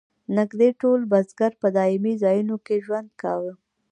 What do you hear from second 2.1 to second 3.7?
ځایونو کې ژوند کاوه.